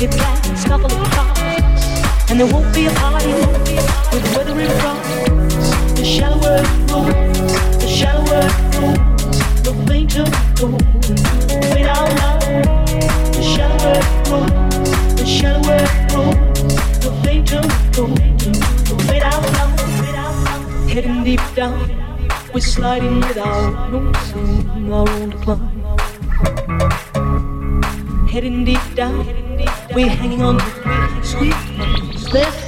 be 0.00 0.06
black 0.06 0.46
and 0.46 0.58
scuffle 0.58 0.86
across. 0.86 1.38
And 2.30 2.40
there 2.40 2.46
won't 2.46 2.74
be 2.74 2.86
a 2.86 2.90
party 2.92 3.34
with 4.12 4.24
weathering 4.34 4.70
frost. 4.80 5.26
The 5.96 6.04
shallower 6.04 6.62
it 6.64 6.88
goes, 6.88 7.12
the 7.82 7.86
shallower 7.86 8.40
it 8.48 8.54
goes, 8.72 9.38
the 9.62 9.72
fainter 9.86 10.24
it 10.24 10.56
goes. 10.56 10.80
Fade 11.68 11.86
out 11.86 12.08
love. 12.20 12.40
The 13.36 13.42
shallower 13.42 13.98
it 14.00 14.08
goes, 14.24 14.50
the 15.16 15.26
shallower 15.26 15.76
it 15.76 15.92
goes, 16.12 16.38
the 17.04 17.10
fainter 17.22 17.60
it 17.62 17.70
goes. 17.94 18.18
Fade 19.06 19.22
out 19.22 19.44
love. 19.52 19.74
Heading 20.88 21.24
deep 21.24 21.44
down, 21.54 21.78
we're 22.54 22.60
sliding 22.60 23.20
without 23.20 23.90
noticing 23.92 24.92
our 24.92 25.06
own 25.10 25.28
decline. 25.28 25.76
Heading 28.28 28.64
deep 28.64 28.94
down. 28.94 29.39
We're 29.92 30.08
hanging 30.08 30.40
on. 30.42 30.56
to 30.58 30.64
the 30.64 31.22
sweet, 31.24 31.54
sweet, 32.16 32.59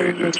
changes 0.00 0.39